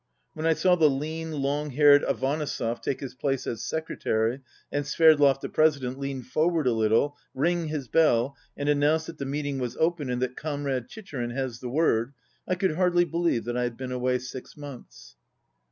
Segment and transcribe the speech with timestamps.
[0.33, 4.39] When I saw the lean, long haired Avanesov take his place as secre tary,
[4.71, 9.25] and Sverdlov, the president, lean forward a little, ring his bell, and announce that the
[9.25, 12.13] meeting was open and that "Comrade Chicherin has the word,"
[12.47, 15.17] I could hardly believe that I had been away six months.